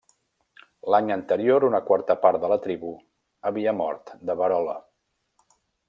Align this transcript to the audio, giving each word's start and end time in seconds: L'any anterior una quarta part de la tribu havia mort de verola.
L'any 0.93 1.11
anterior 1.15 1.67
una 1.67 1.83
quarta 1.91 2.17
part 2.25 2.41
de 2.45 2.51
la 2.55 2.59
tribu 2.65 2.91
havia 3.51 3.77
mort 3.83 4.13
de 4.31 4.41
verola. 4.45 4.77